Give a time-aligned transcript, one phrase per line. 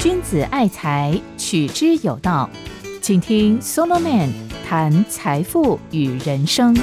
[0.00, 2.50] 君子爱财，取之有道。
[3.00, 4.30] 请听 Solomon
[4.64, 6.76] 谈财富与人生。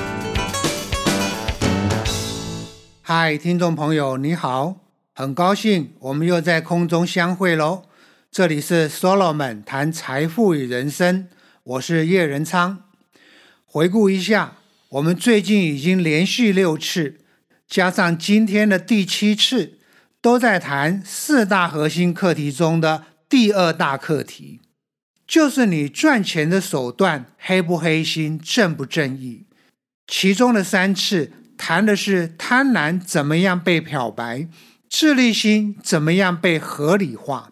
[3.01, 4.75] 嗨，听众朋友，你好，
[5.15, 7.83] 很高兴我们又在空中相会喽。
[8.29, 11.27] 这里是 Solomon 谈财富与人生，
[11.63, 12.83] 我是叶仁昌。
[13.65, 14.57] 回顾一下，
[14.89, 17.21] 我们最近已经连续六次，
[17.67, 19.78] 加上今天的第七次，
[20.21, 24.59] 都在谈四大核心课题中的第二大课题。
[25.25, 29.45] 就是你赚钱的手段黑不黑心、正不正义。
[30.07, 34.47] 其中的三次谈的是贪婪怎么样被漂白，
[34.89, 37.51] 自利心怎么样被合理化。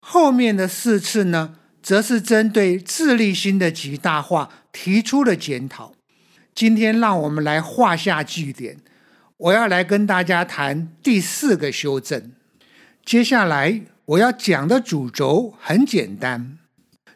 [0.00, 5.92] 后面的四次呢，则是针对自利心的极大化提出了检讨。
[6.54, 8.78] 今天让我们来画下句点，
[9.38, 12.32] 我要来跟大家谈第四个修正。
[13.04, 16.58] 接下来我要讲的主轴很简单。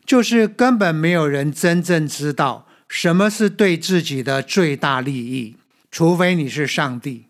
[0.04, 5.56] 就是根本没有人真正知道什么是对自己的最大利益，
[5.88, 7.26] 除非你是上帝。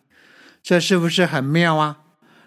[0.62, 1.98] 这是不是很妙啊？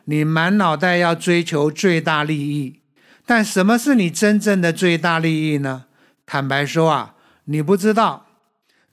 [0.06, 2.80] 你满脑袋要追求最大利益，
[3.26, 5.86] 但什么是你真正的最大利益呢？
[6.26, 8.26] 坦白说啊，你不知道，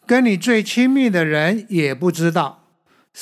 [0.07, 2.60] 跟你最亲密的人也不知道，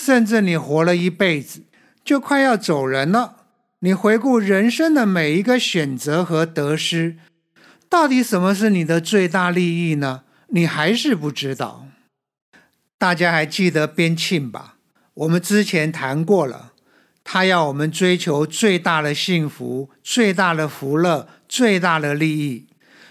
[0.01, 1.65] 甚至你活了一辈子，
[2.05, 3.47] 就快要走人了。
[3.81, 7.17] 你回顾人生的每一个选择和得失。
[7.89, 10.23] 到底什么是你的最大利益呢？
[10.51, 11.89] 你还是不知道。
[12.97, 14.77] 大家还记得边沁吧？
[15.15, 16.73] 我们之前谈过了，
[17.25, 22.69] 他要我们追求最大的幸福、最大的福乐、最大的利益。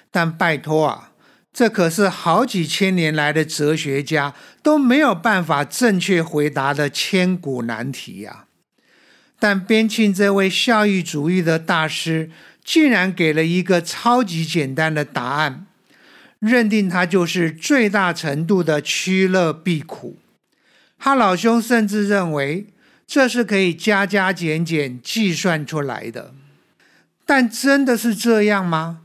[0.09, 1.11] 但拜托啊，
[1.57, 8.45] 这可是好几千年来的哲学家都没有办法正确回答的千古难题呀！
[9.39, 12.29] 但边沁这位效益主义的大师。
[12.63, 15.65] 竟然给了一个超级简单的答案，
[16.39, 20.17] 认定它就是最大程度的趋乐避苦。
[20.99, 22.67] 他老兄甚至认为
[23.07, 26.33] 这是可以加加减减计算出来的。
[27.25, 28.99] 但真的是这样吗？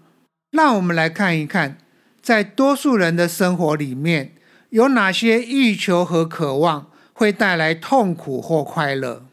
[0.51, 1.79] 让我们来看一看，
[2.23, 4.37] 在多数人的生活里面，
[4.71, 9.27] 有哪些欲求和渴望会带来痛苦或快乐？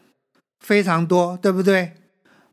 [0.58, 1.92] 非常多，对不对？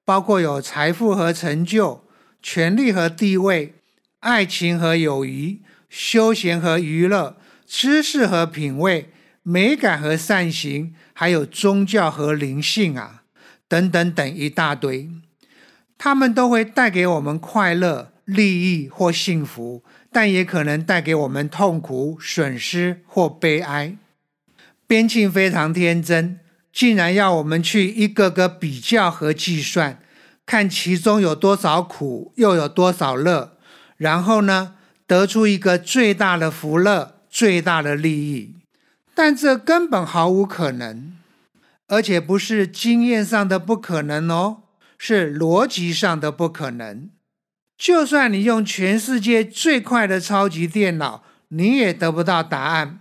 [0.06, 2.06] 包括有财富和成就、
[2.42, 3.74] 权力和地位、
[4.20, 9.10] 爱情和友谊、休闲和娱乐、知识和品味、
[9.44, 13.24] 美感和善行，还有宗教和灵性啊，
[13.68, 15.10] 等等等一大堆。
[15.98, 23.98] 他们都会带给我们快乐、利益或幸福，但也可能带给我们痛苦、损失或悲哀。
[24.86, 26.40] 边沁非常天真。
[26.74, 30.00] 竟然要我们去一个个比较和计算，
[30.46, 33.58] 看其中有多少苦，又有多少乐，
[33.96, 34.76] 然后呢，
[35.08, 38.54] 得出一个最大的福乐、最大的利益。
[39.16, 41.14] 但这根本毫无可能，
[41.88, 44.58] 而且不是经验上的不可能哦，
[45.00, 47.10] 是逻辑上的不可能。
[47.78, 53.00] 就算你用全世界最快的超级电脑，你也得不到答案。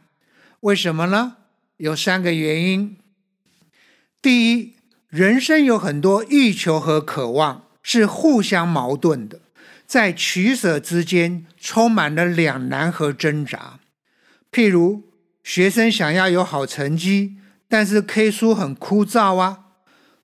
[0.60, 1.36] 为什么呢？
[1.78, 2.96] 有三个原因。
[4.20, 4.74] 第一，
[5.08, 9.40] 人生有很多欲求和渴望是互相矛盾的，
[9.86, 13.78] 在取舍之间充满了两难和挣扎。
[14.50, 15.04] 譬如，
[15.44, 17.36] 学生想要有好成绩，
[17.68, 19.60] 但是 K 书很枯燥啊，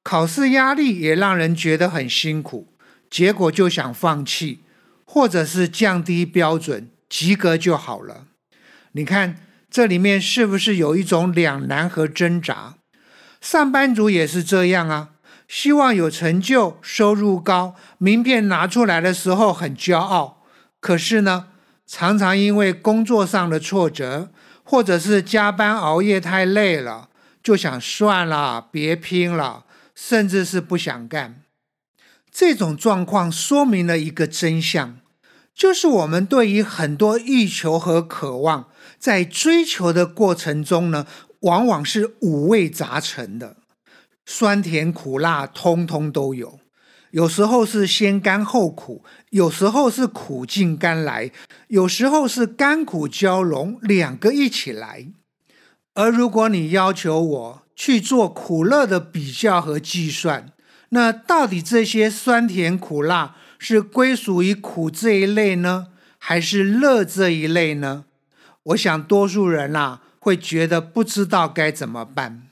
[0.03, 2.72] 考试压力也让人觉得很辛苦，
[3.13, 4.61] 结果就想放弃，
[5.05, 8.25] 或者是降低标准，及格就好了。
[8.93, 9.37] 你看，
[9.71, 12.77] 这里面是不是有一种两难和挣扎？
[13.39, 15.11] 上班族也是这样啊，
[15.47, 20.43] 希望有成就、收入高、名片拿出来的时候很骄傲。
[20.81, 21.49] 可是呢，
[21.87, 24.31] 常常因为工作上的挫折，
[24.65, 27.11] 或者是加班熬夜太累了，
[27.43, 31.42] 就想算了，别拼了，甚至是不想干。
[32.33, 34.99] 这种状况说明了一个真相，
[35.55, 38.69] 就是我们对于很多欲求和渴望，
[38.99, 41.07] 在追求的过程中呢。
[41.43, 43.57] 往往是五味杂陈的，
[44.25, 46.61] 酸甜苦辣通通都有。
[47.11, 51.33] 有时候是先甘后苦，有时候是苦尽甘来，
[51.67, 55.09] 有时候是甘苦交融，两个一起来。
[55.95, 60.53] 而如果你要求我去做苦乐的比较和计算，
[60.93, 68.07] 那到底这些酸甜苦辣是归属于苦这一类呢，还是乐这一类呢？
[68.63, 70.01] 我想多数人啊。
[70.25, 72.43] 会觉得不知道该怎么办，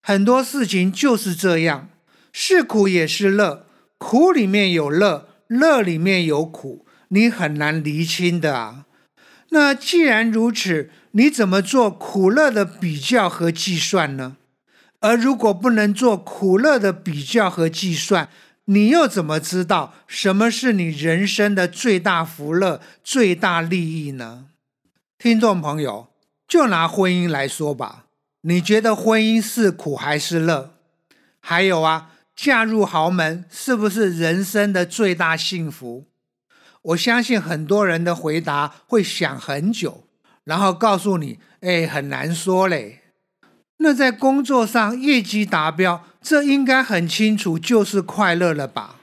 [0.00, 1.88] 很多事情就是这样，
[2.32, 3.66] 是苦也是乐，
[3.98, 8.84] 苦里面有乐，乐里面有苦，你很难厘清的啊。
[9.48, 14.36] 那既然如此，你怎么做苦乐的比较和计算呢？
[15.00, 18.28] 而如果不能做苦乐的比较和计算，
[18.64, 24.46] 你又怎么知道什么是你人生的最大福乐、最大利益呢？
[25.16, 26.08] 听众朋友，
[26.46, 28.06] 就拿婚姻来说吧，
[28.42, 30.74] 你觉得婚姻是苦还是乐？
[31.40, 36.06] 还有啊，嫁入豪门是不是人生的最大幸福？
[36.82, 40.04] 我相信很多人的回答会想很久，
[40.44, 42.97] 然后告诉你：“哎，很难说嘞。”
[43.78, 48.96] 那在工作上业绩达标，这应该很清楚就是快乐了吧？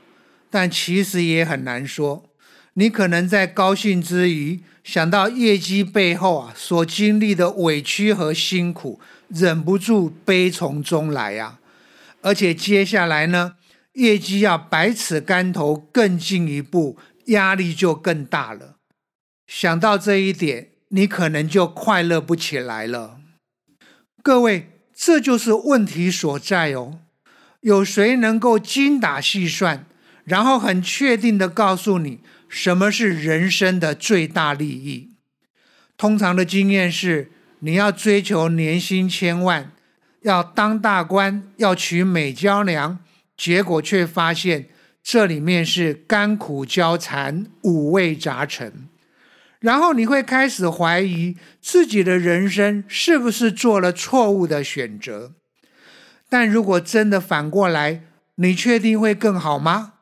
[0.50, 2.24] 但其实也很难说。
[2.74, 9.00] 你可能在高兴之余，想到业绩背后啊所经历的委屈和辛苦，
[9.30, 11.60] 忍不住悲从中来呀。
[12.22, 13.56] 而且接下来呢，
[13.94, 16.98] 业绩要百尺竿头更进一步。
[17.30, 18.76] 压力就更大了。
[19.48, 23.18] 想到这一点，你可能就快乐不起来了。
[24.26, 26.98] 各位，这就是问题所在哦。
[27.62, 29.86] 有谁能够精打细算，
[30.24, 35.12] 然后很确定的告诉你什么是人生的最大利益？
[35.96, 37.30] 通常的经验是，
[37.60, 39.72] 你要追求年薪千万，
[40.24, 42.98] 要当大官，要娶美娇娘，
[43.38, 44.70] 结果却发现。
[45.04, 48.90] 这里面是甘苦交缠、五味杂陈，
[49.66, 55.34] 然后你会开始怀疑自己的人生是不是做了错误的选择。
[56.30, 58.04] 但如果真的反过来，
[58.36, 59.94] 你确定会更好吗？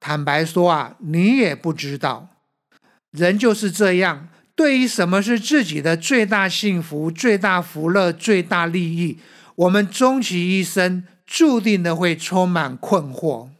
[0.00, 2.30] 坦白说啊，你也不知道。
[3.12, 9.20] 人就是这样，对于什么是自己的最大幸福、最大福乐、最大利益，
[9.54, 13.50] 我们终其一生注定的会充满困惑。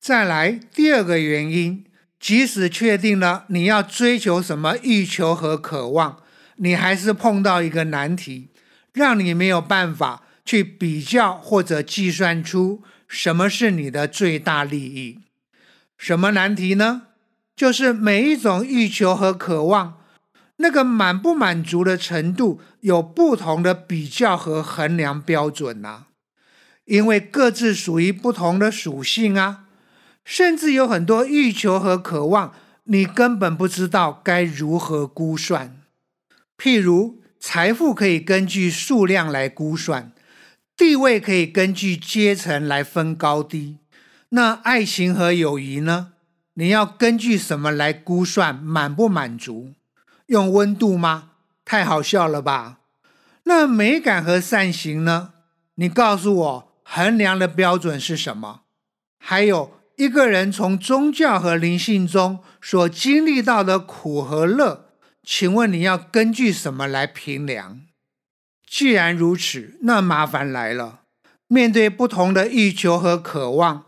[0.00, 1.84] 再来第二个原因，
[2.20, 6.22] 即使确定了你要追求什么欲求和渴望，
[6.56, 8.50] 你还是碰到一个难题，
[8.92, 15.20] 让你没有办法去比较或者计算出什么是你的最大利益。
[15.96, 17.02] 什么难题呢？
[17.56, 19.98] 就是每一种欲求和渴望，
[20.56, 26.04] 那个满不满足的程度有不同的比较和衡量标准呐，
[26.84, 29.64] 因为各自属于不同的属性啊。
[30.30, 32.54] 甚至有很多欲求和渴望，
[32.84, 35.82] 你根本不知道该如何估算。
[36.56, 40.12] 譬如，财富可以根据数量来估算，
[40.76, 43.78] 地位可以根据阶层来分高低。
[44.28, 46.12] 那爱情和友谊呢？
[46.54, 49.72] 你要根据什么来估算满不满足？
[50.26, 51.30] 用温度吗？
[51.64, 52.78] 太好笑了吧！
[53.42, 55.32] 那美感和善行呢？
[55.74, 58.60] 你告诉我，衡量的标准是什么？
[59.18, 59.79] 还有。
[60.00, 64.86] 一个人从宗教和灵性中所经历到的苦和乐，
[65.22, 67.82] 请问你要根据什么来评量？
[68.66, 71.00] 既然如此，那麻烦来了。
[71.48, 73.84] 面对不同的欲求和渴望，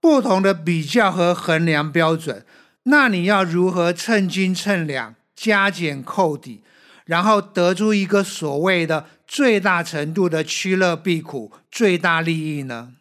[0.00, 2.44] 不同的比较和衡量标准，
[2.86, 6.64] 那你要如何称斤称两、加减扣抵，
[7.04, 12.94] 然后得出一个所谓的最大程度的趋乐避苦、最大利益呢？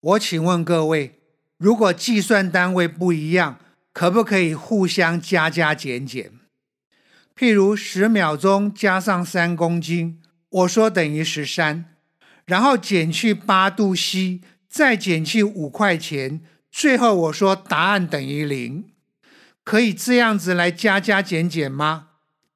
[0.00, 1.19] 我请问各位。
[1.60, 3.58] 如果计算单位不一样，
[3.92, 6.32] 可不可以互相加加减减？
[7.36, 11.84] 譬如十秒钟加上三公斤，我说等于十三，
[12.46, 14.40] 然后减去八度 C，
[14.70, 16.40] 再减去五块钱，
[16.72, 18.86] 最后我说答案等于零，
[19.62, 22.06] 可以这样子来加加减减吗？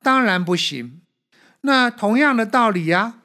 [0.02, 1.02] 当然不行。
[1.60, 3.16] 那同样的道理呀，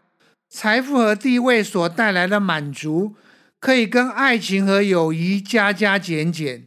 [0.49, 3.15] 财富和地位所带来的满足。
[3.59, 6.65] 可以跟爱情和友谊加加减减，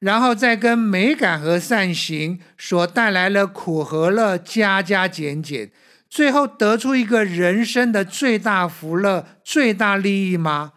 [0.00, 5.70] 然后再跟美感和善行所带来的苦和乐加加减减，
[6.10, 10.72] 最后得出一个人生的最大福乐、最大利益吗？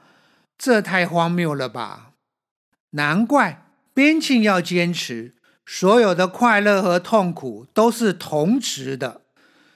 [0.58, 2.12] 这太荒谬了吧！
[2.92, 5.34] 难怪边沁要坚持，
[5.66, 9.22] 所有的快乐和痛苦都是同值的，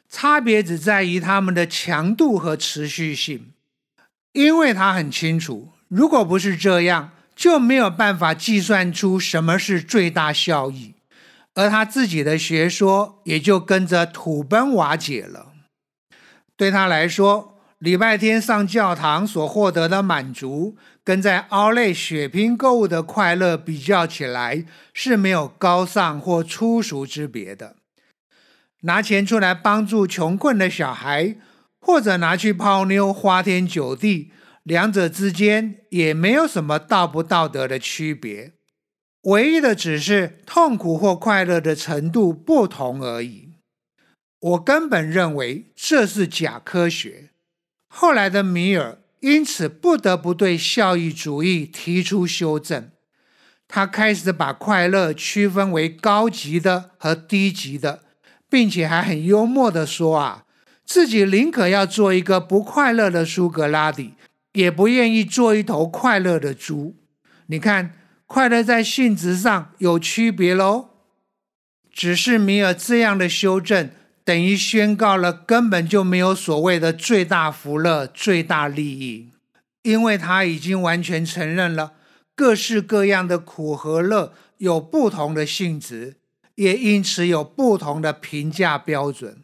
[0.08, 3.54] 差别只在于它们的强度和持续性，
[4.34, 5.74] 因为他很清楚。
[5.90, 10.94] 如果不是这样，就没有办法计算出什么是最大效益，
[11.56, 15.54] 而他自己的学说也就跟着土崩瓦解了。
[16.56, 27.78] 对他来说，礼拜天上教堂所获得的满足，跟在奥莱血拼购物的快乐比较起来，是没有高尚或粗俗之别的。
[28.82, 31.36] 拿钱出来帮助穷困的小孩，
[31.82, 34.32] 或者拿去泡妞、花天酒地。
[34.64, 38.54] 两者之间也没有什么道不道德的区别，
[39.24, 43.54] 唯一的只是痛苦或快乐的程度不同而已。
[44.40, 47.32] 我根本认为这是假科学。
[47.88, 52.92] 后来的米尔因此不得不对效益主义提出修正，
[53.68, 58.04] 他开始把快乐区分为高级的和低级的，
[58.50, 60.46] 并且还很幽默地说：“啊，
[60.86, 64.14] 自己宁可要做一个不快乐的苏格拉底。”
[64.54, 66.96] 也不愿意做一头快乐的猪。
[67.48, 67.94] 你看，
[68.26, 70.90] 快乐在性质上有区别喽。
[71.92, 73.90] 只是米尔这样的修正，
[74.24, 79.32] 等于宣告了根本就没有所谓的最大福乐、最大利益，
[79.82, 81.94] 因为他已经完全承认了
[82.36, 86.16] 各式各样的苦和乐有不同的性质，
[86.56, 89.44] 也因此有不同的评价标准。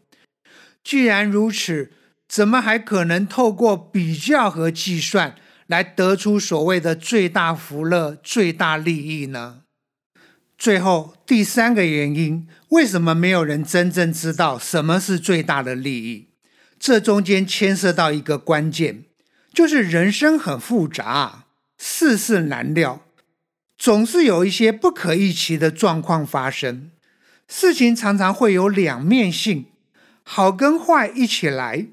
[0.83, 1.91] 既然如此，
[2.27, 5.35] 怎么还可能透过比较和计算
[5.67, 9.61] 来得出所谓的最大福乐、最大利益呢？
[10.57, 16.29] 最后第三个原因，为什么没有人真正知道什么是最大的利益？
[16.79, 19.03] 这中间牵涉到一个关键，
[19.53, 21.45] 就是人生很复杂，
[21.77, 23.01] 世事难料，
[23.77, 26.91] 总是有一些不可预期的状况发生。
[27.47, 29.65] 事情常常会有两面性，
[30.23, 31.87] 好跟坏一起来。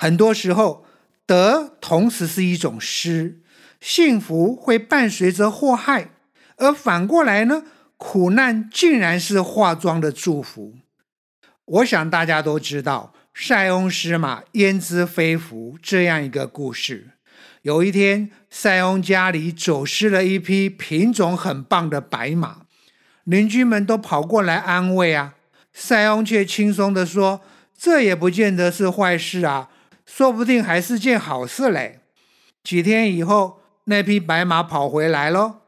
[0.00, 0.84] 很多时候，
[1.26, 3.40] 得同时是一种失，
[3.80, 6.10] 幸福会伴随着祸害，
[6.58, 7.64] 而反过来呢，
[7.96, 10.76] 苦难竟然是化妆的祝福。
[11.64, 17.08] 我想大家都知道“塞翁失马，焉知非福”这样一个故事。
[17.62, 22.58] 有一天，塞翁家里走失了一匹品种很棒的白马，
[23.24, 25.34] 邻居们都跑过来安慰啊，
[25.72, 27.40] 塞翁却轻松地说
[27.76, 29.70] ：“这也不见得是坏事啊。”
[30.18, 32.00] 说不定还是件好事嘞。
[32.64, 35.60] 几天以后，那匹白马跑回来了，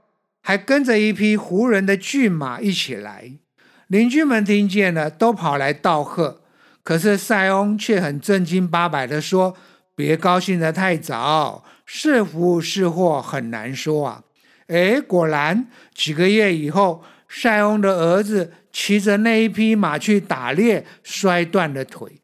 [0.42, 3.30] 还跟着一匹胡人的骏马一起来。
[3.86, 6.42] 邻居们听见了，都跑来道贺。
[6.82, 9.56] 可是塞翁却很正经八百地说
[9.94, 14.24] ：“别高兴得太早，是福是祸很难说啊。”
[14.66, 22.16] 哎，果然，几个月以后，塞翁的儿子骑着那一匹马去打猎，摔断了腿。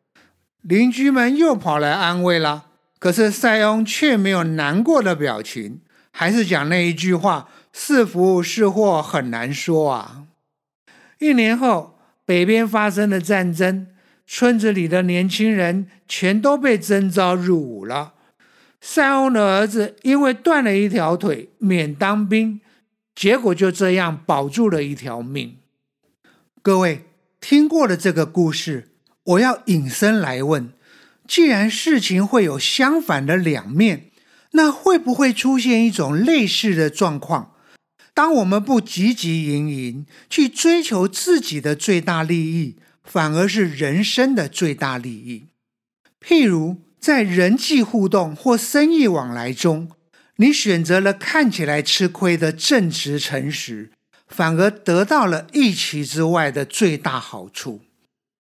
[0.69, 2.67] 邻居们又跑来安慰了，
[2.99, 5.81] 可是塞翁却没有难过的表情，
[6.11, 10.25] 还是讲那一句话：“是福是祸很难说啊。”
[11.21, 13.87] 一年后，北边发生了战争，
[14.27, 18.15] 村子里的年轻人全都被征召入伍了。
[18.81, 22.61] 塞翁的儿子因为断了一条腿，免当兵，
[23.15, 25.59] 结果就这样保住了一条命。
[26.61, 27.05] 各位
[27.41, 28.89] 听过了这个故事。
[29.27, 30.73] 我要引申来问：
[31.27, 34.11] 既然事情会有相反的两面，
[34.53, 37.53] 那会不会出现一种类似的状况？
[38.15, 45.49] 当我们不汲汲营营去追求自己的最大利益，反而是人生的最大利益。
[46.25, 49.91] 譬如在人际互动或生意往来中，
[50.37, 53.91] 你选择了看起来吃亏的正直诚实，
[54.29, 57.83] 反而得到了预期之外的最大好处。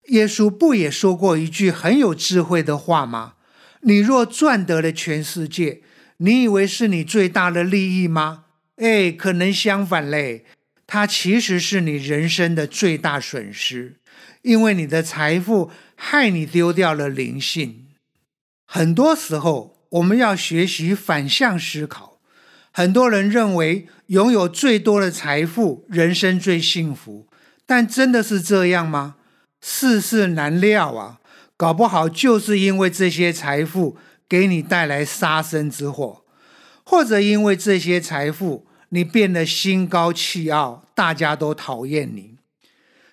[0.07, 3.33] 耶稣不也说过一句很有智慧的话吗？
[3.81, 5.81] 你若赚得了全世界，
[6.17, 8.45] 你以为是你最大的利益吗？
[8.77, 10.45] 哎，可能相反嘞，
[10.85, 13.95] 它其实是你人生的最大损失，
[14.41, 17.85] 因为你的财富害你丢掉了灵性。
[18.65, 22.19] 很多时候，我们要学习反向思考。
[22.71, 27.27] 很多人认为拥有最多的财富，人生最幸福，
[27.65, 29.15] 但真的是这样吗？
[29.67, 31.19] 世事难料啊，
[31.57, 33.97] 搞不好就是因为这些财富
[34.29, 36.23] 给你带来杀身之祸，
[36.83, 42.35] 或者因为这些财富你变得心高气傲，大家都讨厌你。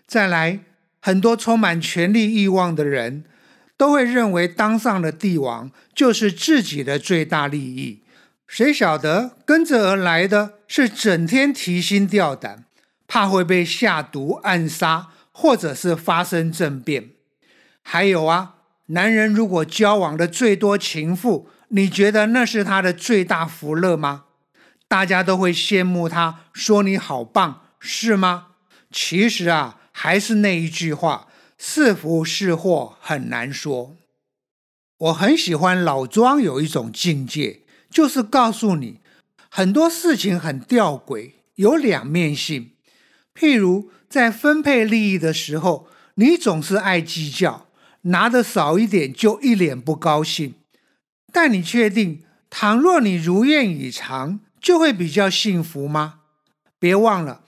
[0.07, 0.61] 再来，
[1.01, 3.25] 很多充满权力欲望的人
[3.79, 8.03] 都会认为当上了帝王就是自己的最大利益，
[8.47, 12.67] 谁晓得跟着而来的是整天提心吊胆，
[13.09, 15.09] 怕会被下毒暗杀。
[15.43, 17.11] 或者是发生政变，
[17.83, 24.27] 还有啊，男人如果交往的最多情妇，你觉得那是他的最大福乐吗？
[24.87, 28.51] 大家都会羡慕他，说你好棒，是吗？
[28.93, 31.27] 其实啊，还是那一句话，
[31.59, 33.97] 是福是祸很难说。
[34.99, 39.01] 我很喜欢老庄有一种境界，就是告诉你
[39.51, 42.71] 很多事情很吊诡，有两面性，
[43.35, 43.91] 譬如。
[44.13, 47.67] 在分配利益的时候，你总是爱计较，
[48.03, 50.55] 拿的少一点就一脸不高兴。
[51.33, 56.21] 但你确定倘若你如愿以偿，就会比较幸福吗？
[56.79, 57.41] 别忘了，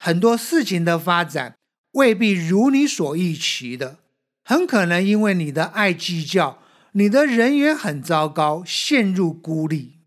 [0.00, 1.54] 很多事情的发展
[1.92, 3.98] 未必如你所预期的，
[4.44, 6.58] 很可能因为你的爱计较，
[6.92, 9.98] 你的人缘很糟糕，陷入孤立。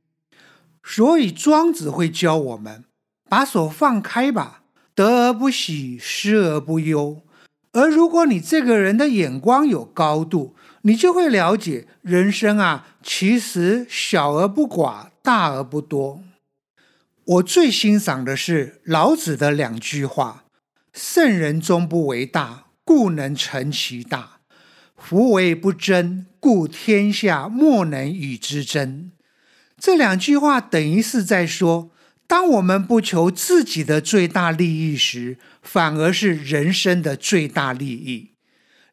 [0.83, 2.83] 所以庄子会教我们：
[3.29, 4.60] 把手放开吧，
[5.01, 7.21] 得而不喜，失而不忧。
[7.71, 16.21] 而如果你这个人的眼光有高度，你就会了解人生啊，其实小而不寡，大而不多。
[17.23, 20.43] 我最欣赏的是老子的两句话
[20.93, 24.41] ：“圣人终不为大，故能成其大；
[24.95, 29.11] 夫为不争，故天下莫能与之争。”
[29.79, 31.89] 这两句话等于是在说，
[32.31, 38.29] 当我们不求自己的最大利益时，反而是人生的最大利益。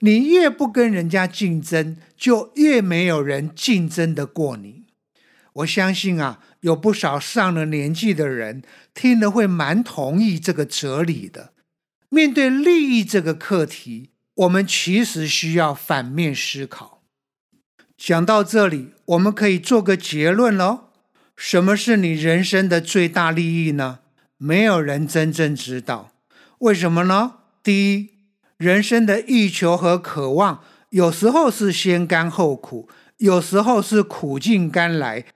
[0.00, 4.86] 你越不跟人家竞争，就越没有人竞争得过你。
[5.52, 11.52] 我相信啊，有不少上了年纪的人听了会蛮同意这个哲理的。
[12.08, 17.04] 面对利益这个课题，我们其实需要反面思考。
[17.96, 20.87] 讲到这里，我们可以做个结论喽：
[21.40, 24.00] 什么是你人生的最大利益呢？
[24.38, 26.10] 没有人真正知道。
[26.58, 27.34] 为什么呢？
[27.62, 28.10] 第一。
[28.56, 35.26] 人生的欲求和渴望，有时候是先甘后苦，有时候是苦尽甘来，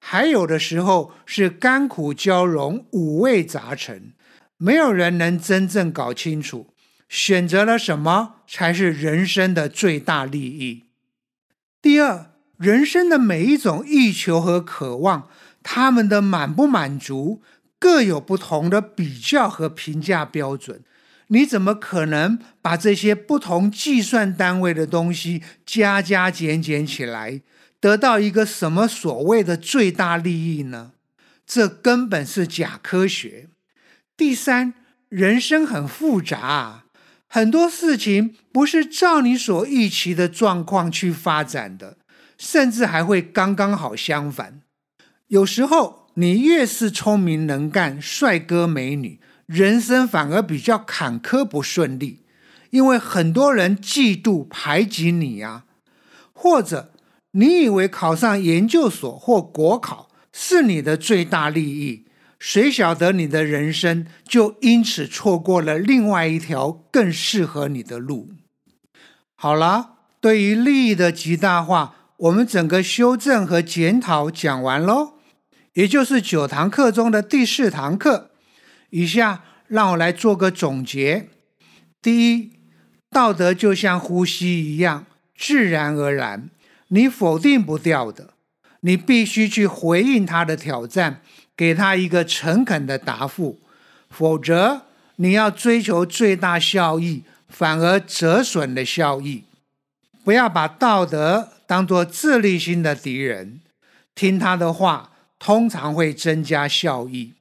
[0.00, 4.14] 还有的时候是甘苦交融，五味杂陈。
[4.56, 6.74] 没有人能真正搞清楚，
[7.08, 10.86] 选择了什么才是人生的最大利益。
[11.80, 15.28] 第二，人生的每一种欲求和渴望，
[15.62, 17.42] 他们的满不满足，
[17.78, 20.82] 各有不同的比较和评价标准。
[21.28, 27.40] 你怎么可能把这些不同计算单位的东西加加减减起来，
[27.80, 30.92] 得到一个什么所谓的最大利益呢？
[31.46, 33.48] 这根本是假科学。
[34.16, 34.74] 第三，
[35.08, 36.84] 人生很复杂，
[37.26, 41.96] 很多事情不是照你所预期的状况去发展的，
[42.36, 44.60] 甚至还会刚刚好相反。
[45.32, 49.18] 有时候，你越是聪明能干、帅哥美女。
[49.46, 52.20] 人生反而比较坎坷不顺利，
[52.68, 55.64] 因为很多人嫉妒排挤你呀，
[56.34, 56.92] 或者
[57.30, 62.04] 你以为考上研究所或国考是你的最大利益，
[62.38, 68.28] 谁晓得你的人生就因此错过了另外一条更适合你的路。
[69.34, 75.11] 好了，对于利益的极大化，我们整个修正和检讨讲完喽，
[75.74, 78.30] 也就是九堂课中的第四堂课。
[78.90, 81.28] 以下让我来做个总结：
[82.02, 82.52] 第一，
[83.10, 85.06] 道德就像呼吸一样，
[85.36, 86.50] 自然而然，
[86.88, 88.34] 你否定不掉的。
[88.80, 91.22] 你必须去回应他的挑战，
[91.56, 93.60] 给他一个诚恳的答复，
[94.10, 94.82] 否则
[95.16, 99.44] 你要追求最大效益，反而折损了效益。
[100.24, 103.60] 不要把道德当作自利心的敌人，
[104.16, 105.11] 听他的话，
[105.42, 107.32] 通常会增加效益。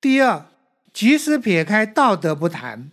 [0.00, 0.46] 第二。
[0.94, 2.90] 即使撇开道德不谈，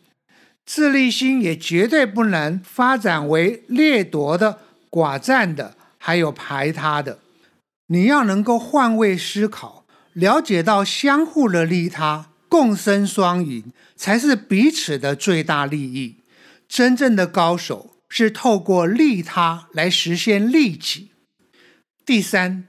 [0.66, 7.20] 自利心也绝对不能发展为掠夺的、寡占的，还有排他的。
[7.88, 16.16] 你要能够换位思考，了解到相互的利他、共生双赢，才是彼此的最大利益。
[16.70, 21.10] 真正的高手是透过利他来实现利己。
[22.06, 22.66] 第三，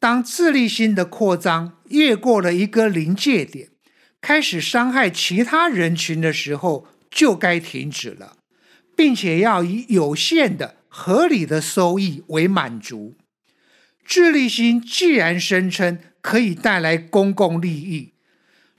[0.00, 3.68] 当自利心的扩张越过了一个临界点。
[4.22, 8.36] 开始伤害其他人群的时候，就该停止了，
[8.96, 13.16] 并且要以有限的、合理的收益为满足。
[14.04, 18.12] 自利心既然声称可以带来公共利益，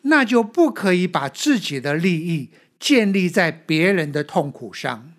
[0.03, 5.11] 那就不可以把自己的利益建立在别人的痛苦上。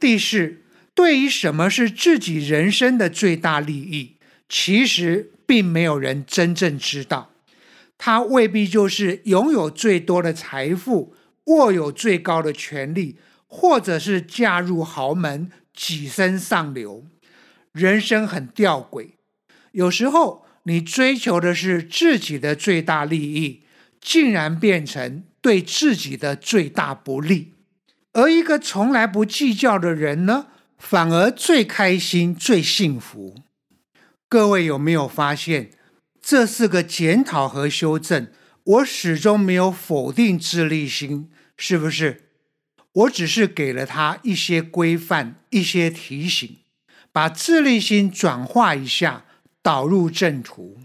[0.00, 0.62] 第四，
[0.94, 4.13] 对于什么是自己人生的最大利益，
[4.56, 7.32] 其实并没有人真正知道。
[7.98, 11.12] 他未必就是拥有最多的财富，
[11.46, 17.04] 握有最高的权力，或者是嫁入豪门，跻身上流。
[17.72, 19.14] 人生很吊诡，
[19.72, 23.64] 有时候你追求的是自己的最大利益，
[24.00, 27.54] 竟然变成对自己的最大不利。
[28.12, 30.46] 而一个从来不计较的人呢，
[30.78, 33.34] 反而最开心、最幸福。
[34.34, 35.70] 各位有没有发现？
[36.20, 38.26] 这是个检讨和修正，
[38.64, 42.30] 我始终没有否定自立心，是不是？
[42.92, 46.56] 我只是给了他一些规范、一些提醒，
[47.12, 49.24] 把自立心转化一下，
[49.62, 50.80] 导入正途。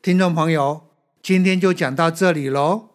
[0.00, 0.88] 听众朋友，
[1.22, 2.88] 今天就讲到这里喽。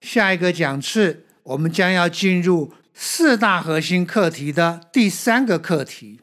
[0.00, 6.22] 下一个讲次，我们将要进入四大核心课题的第三个课题，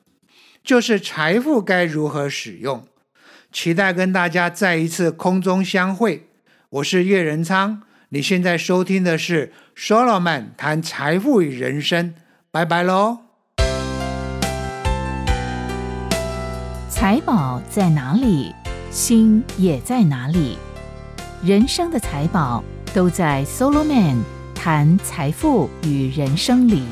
[0.63, 2.83] 就是财富该如何使用。
[3.55, 6.27] 期待跟大家再一次空中相会。
[6.69, 12.13] 我是叶仁昌，你现在收听的是 Solomon 谈财富与人生。
[12.51, 13.19] 拜拜喽！
[16.89, 18.53] 财宝在哪里？
[18.91, 20.57] 心也在哪里？
[21.41, 22.61] 人生的财宝
[22.93, 24.21] 都在 Solo Man
[24.53, 26.83] 谈财富与人生里。